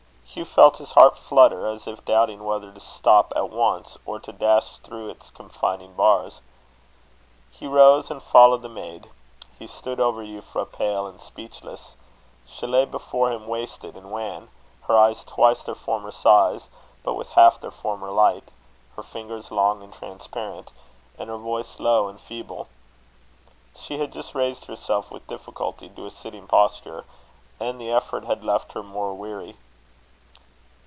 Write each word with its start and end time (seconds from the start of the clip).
Hugh 0.33 0.45
felt 0.45 0.77
his 0.77 0.91
heart 0.91 1.17
flutter 1.17 1.65
as 1.67 1.87
if 1.87 2.05
doubting 2.05 2.45
whether 2.45 2.71
to 2.71 2.79
stop 2.79 3.33
at 3.35 3.49
once, 3.49 3.97
or 4.05 4.17
to 4.21 4.31
dash 4.31 4.77
through 4.77 5.09
its 5.09 5.29
confining 5.29 5.91
bars. 5.91 6.39
He 7.49 7.67
rose 7.67 8.09
and 8.09 8.23
followed 8.23 8.61
the 8.61 8.69
maid. 8.69 9.09
He 9.59 9.67
stood 9.67 9.99
over 9.99 10.23
Euphra 10.23 10.71
pale 10.71 11.05
and 11.05 11.19
speechless. 11.19 11.95
She 12.45 12.65
lay 12.65 12.85
before 12.85 13.29
him 13.29 13.45
wasted 13.45 13.97
and 13.97 14.09
wan; 14.09 14.47
her 14.83 14.97
eyes 14.97 15.25
twice 15.25 15.63
their 15.63 15.75
former 15.75 16.11
size, 16.11 16.69
but 17.03 17.15
with 17.15 17.31
half 17.31 17.59
their 17.59 17.69
former 17.69 18.09
light; 18.09 18.51
her 18.95 19.03
fingers 19.03 19.51
long 19.51 19.83
and 19.83 19.93
transparent; 19.93 20.71
and 21.19 21.27
her 21.29 21.35
voice 21.35 21.77
low 21.77 22.07
and 22.07 22.21
feeble. 22.21 22.69
She 23.75 23.97
had 23.97 24.13
just 24.13 24.33
raised 24.33 24.63
herself 24.63 25.11
with 25.11 25.27
difficulty 25.27 25.89
to 25.89 26.05
a 26.05 26.09
sitting 26.09 26.47
posture, 26.47 27.03
and 27.59 27.81
the 27.81 27.91
effort 27.91 28.23
had 28.23 28.45
left 28.45 28.71
her 28.71 28.81
more 28.81 29.13
weary. 29.13 29.57